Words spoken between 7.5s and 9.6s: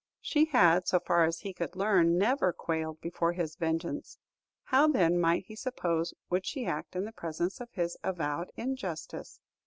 of his avowed injustice?